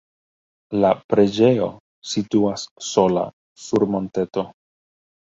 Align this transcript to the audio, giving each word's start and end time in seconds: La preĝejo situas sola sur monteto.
La 0.83 0.89
preĝejo 1.13 1.67
situas 2.13 2.63
sola 2.87 3.27
sur 3.67 3.87
monteto. 3.97 4.47